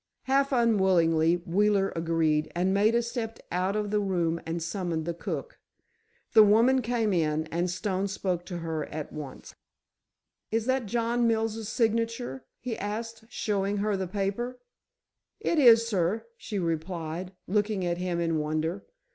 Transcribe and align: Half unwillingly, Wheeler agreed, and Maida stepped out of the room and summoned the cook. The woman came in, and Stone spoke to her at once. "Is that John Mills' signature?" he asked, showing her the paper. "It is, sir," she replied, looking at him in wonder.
Half 0.23 0.51
unwillingly, 0.51 1.35
Wheeler 1.45 1.93
agreed, 1.95 2.51
and 2.55 2.73
Maida 2.73 3.03
stepped 3.03 3.39
out 3.51 3.75
of 3.75 3.91
the 3.91 3.99
room 3.99 4.41
and 4.47 4.59
summoned 4.59 5.05
the 5.05 5.13
cook. 5.13 5.59
The 6.33 6.41
woman 6.41 6.81
came 6.81 7.13
in, 7.13 7.45
and 7.51 7.69
Stone 7.69 8.07
spoke 8.07 8.43
to 8.47 8.57
her 8.65 8.87
at 8.87 9.13
once. 9.13 9.53
"Is 10.49 10.65
that 10.65 10.87
John 10.87 11.27
Mills' 11.27 11.69
signature?" 11.69 12.43
he 12.59 12.75
asked, 12.75 13.25
showing 13.29 13.77
her 13.77 13.95
the 13.95 14.07
paper. 14.07 14.57
"It 15.39 15.59
is, 15.59 15.87
sir," 15.87 16.25
she 16.35 16.57
replied, 16.57 17.33
looking 17.45 17.85
at 17.85 17.99
him 17.99 18.19
in 18.19 18.39
wonder. 18.39 18.83